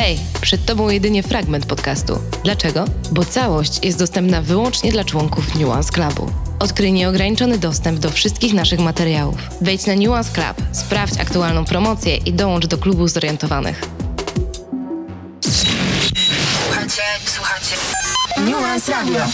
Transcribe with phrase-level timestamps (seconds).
[0.00, 2.12] Hej, przed Tobą jedynie fragment podcastu.
[2.44, 2.84] Dlaczego?
[3.12, 6.32] Bo całość jest dostępna wyłącznie dla członków Nuance Clubu.
[6.58, 9.36] Odkryj nieograniczony dostęp do wszystkich naszych materiałów.
[9.60, 13.82] Wejdź na Nuance Club, sprawdź aktualną promocję i dołącz do klubu zorientowanych.
[16.64, 17.76] Słuchajcie, słuchajcie.
[18.50, 19.24] Nuance Radio.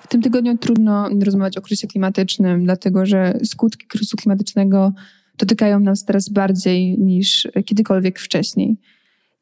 [0.00, 4.92] W tym tygodniu trudno rozmawiać o kryzysie klimatycznym, dlatego że skutki kryzysu klimatycznego
[5.38, 8.76] dotykają nas teraz bardziej niż kiedykolwiek wcześniej.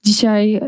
[0.04, 0.60] Dzisiaj y,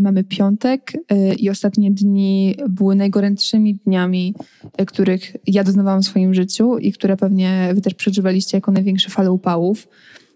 [0.00, 4.34] mamy piątek y, i ostatnie dni były najgorętszymi dniami,
[4.80, 9.10] y, których ja doznawałam w swoim życiu i które pewnie wy też przeżywaliście jako największe
[9.10, 9.88] fale upałów.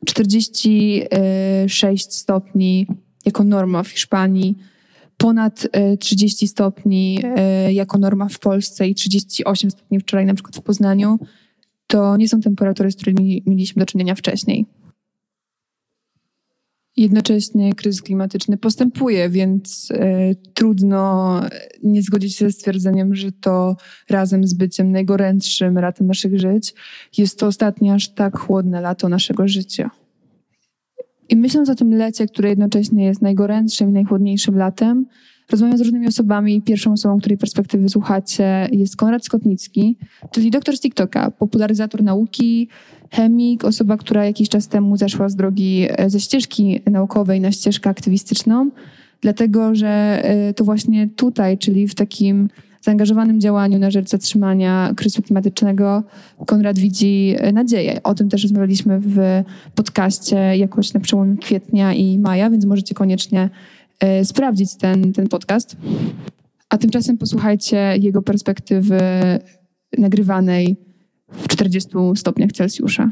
[0.07, 2.87] 46 stopni
[3.25, 4.55] jako norma w Hiszpanii,
[5.17, 5.69] ponad
[5.99, 7.23] 30 stopni
[7.71, 11.19] jako norma w Polsce i 38 stopni wczoraj na przykład w Poznaniu.
[11.87, 14.67] To nie są temperatury, z którymi mieliśmy do czynienia wcześniej.
[16.97, 21.41] Jednocześnie kryzys klimatyczny postępuje, więc e, trudno
[21.83, 23.77] nie zgodzić się ze stwierdzeniem, że to
[24.11, 26.75] razem z byciem najgorętszym latem naszych żyć
[27.19, 29.91] jest to ostatnie aż tak chłodne lato naszego życia.
[31.29, 35.07] I myśląc o tym lecie, które jednocześnie jest najgorętszym i najchłodniejszym latem,
[35.51, 36.63] rozmawiam z różnymi osobami.
[36.63, 39.97] Pierwszą osobą, której perspektywy słuchacie, jest Konrad Skotnicki,
[40.31, 42.69] czyli doktor z TikToka, popularyzator nauki,
[43.11, 47.91] chemik, osoba, która jakiś czas temu zeszła z drogi e, ze ścieżki naukowej na ścieżkę
[47.91, 48.71] aktywistyczną,
[49.21, 52.49] dlatego że e, to właśnie tutaj, czyli w takim
[52.81, 56.03] zaangażowanym działaniu na rzecz zatrzymania kryzysu klimatycznego
[56.47, 58.03] Konrad widzi e, nadzieję.
[58.03, 59.19] O tym też rozmawialiśmy w
[59.75, 63.51] podcaście jakoś na przełomie kwietnia i maja, więc możecie koniecznie
[64.25, 65.77] sprawdzić ten, ten podcast.
[66.69, 69.01] A tymczasem posłuchajcie jego perspektywy
[69.99, 70.77] nagrywanej
[71.29, 73.11] w 40 stopniach Celsjusza.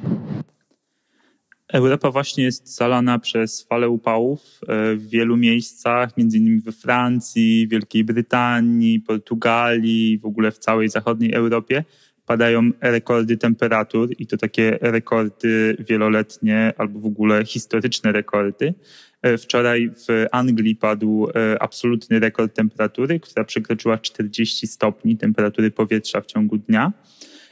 [1.72, 7.69] Europa właśnie jest zalana przez falę upałów e, w wielu miejscach, między innymi we Francji,
[7.69, 11.84] Wielkiej Brytanii, Portugalii, w ogóle w całej zachodniej Europie.
[12.29, 18.75] Padają rekordy temperatur i to takie rekordy wieloletnie albo w ogóle historyczne rekordy.
[19.23, 26.20] E, wczoraj w Anglii padł e, absolutny rekord temperatury, która przekroczyła 40 stopni temperatury powietrza
[26.20, 26.92] w ciągu dnia.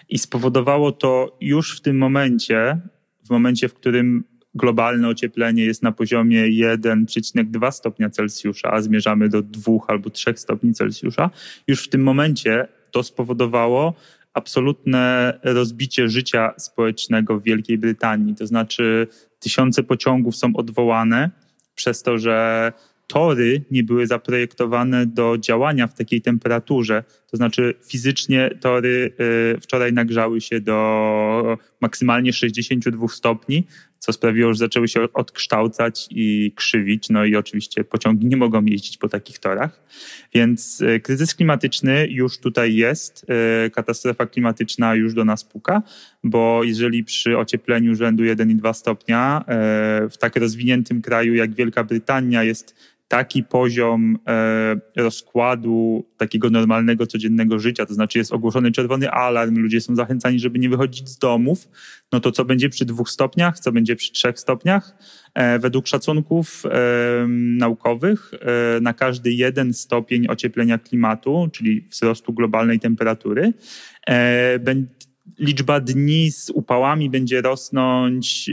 [0.09, 2.81] I spowodowało to już w tym momencie,
[3.27, 4.25] w momencie, w którym
[4.55, 10.75] globalne ocieplenie jest na poziomie 1,2 stopnia Celsjusza, a zmierzamy do 2 albo 3 stopni
[10.75, 11.31] Celsjusza,
[11.69, 13.95] już w tym momencie to spowodowało
[14.37, 18.35] absolutne rozbicie życia społecznego w Wielkiej Brytanii.
[18.35, 19.07] To znaczy,
[19.41, 21.31] tysiące pociągów są odwołane
[21.75, 22.73] przez to, że
[23.07, 27.05] tory nie były zaprojektowane do działania w takiej temperaturze.
[27.31, 29.13] To znaczy fizycznie tory
[29.57, 33.67] y, wczoraj nagrzały się do maksymalnie 62 stopni,
[33.99, 37.11] co sprawiło, że zaczęły się odkształcać i krzywić.
[37.11, 39.83] No i oczywiście pociągi nie mogą jeździć po takich torach.
[40.35, 43.27] Więc y, kryzys klimatyczny już tutaj jest,
[43.67, 45.83] y, katastrofa klimatyczna już do nas puka,
[46.25, 49.45] bo jeżeli przy ociepleniu rzędu 1,2 stopnia
[50.11, 52.75] w tak rozwiniętym kraju jak Wielka Brytania jest
[53.09, 59.81] taki poziom e, rozkładu takiego normalnego, codziennego życia, to znaczy jest ogłoszony czerwony alarm, ludzie
[59.81, 61.69] są zachęcani, żeby nie wychodzić z domów,
[62.13, 64.97] no to co będzie przy dwóch stopniach, co będzie przy trzech stopniach?
[65.35, 68.31] E, według szacunków e, naukowych
[68.81, 73.53] na każdy jeden stopień ocieplenia klimatu, czyli wzrostu globalnej temperatury,
[75.39, 78.51] liczba dni z upałami będzie rosnąć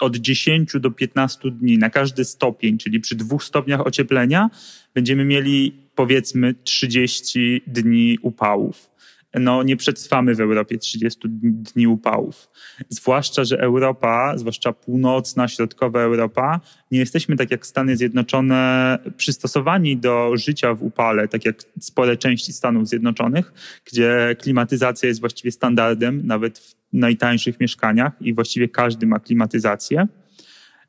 [0.00, 1.78] od 10 do 15 dni.
[1.78, 4.50] Na każdy stopień, czyli przy dwóch stopniach ocieplenia
[4.94, 8.93] będziemy mieli powiedzmy 30 dni upałów
[9.40, 12.50] no, nie przetrwamy w Europie 30 dni upałów.
[12.88, 20.30] Zwłaszcza, że Europa, zwłaszcza północna, środkowa Europa, nie jesteśmy tak jak Stany Zjednoczone przystosowani do
[20.36, 23.52] życia w upale, tak jak spore części Stanów Zjednoczonych,
[23.84, 30.06] gdzie klimatyzacja jest właściwie standardem, nawet w najtańszych mieszkaniach i właściwie każdy ma klimatyzację.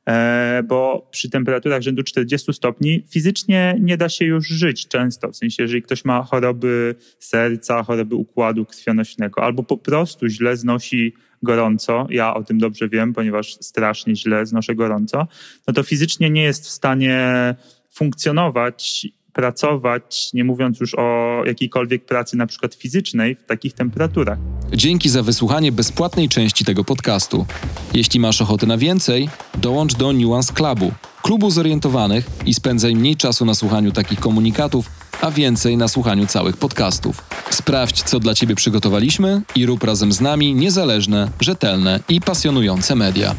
[0.10, 5.32] E, bo przy temperaturach rzędu 40 stopni fizycznie nie da się już żyć często.
[5.32, 11.14] W sensie, jeżeli ktoś ma choroby serca, choroby układu krwionośnego, albo po prostu źle znosi
[11.44, 15.28] gorąco, ja o tym dobrze wiem, ponieważ strasznie źle znoszę gorąco,
[15.68, 17.56] no to fizycznie nie jest w stanie
[17.92, 24.40] funkcjonować pracować, nie mówiąc już o jakiejkolwiek pracy, na przykład fizycznej, w takich temperaturach.
[24.74, 27.46] Dzięki za wysłuchanie bezpłatnej części tego podcastu.
[27.94, 30.92] Jeśli masz ochotę na więcej, dołącz do Nuance Clubu,
[31.22, 34.90] klubu zorientowanych i spędzaj mniej czasu na słuchaniu takich komunikatów,
[35.22, 37.24] a więcej na słuchaniu całych podcastów.
[37.50, 43.36] Sprawdź, co dla Ciebie przygotowaliśmy i rób razem z nami niezależne, rzetelne i pasjonujące media.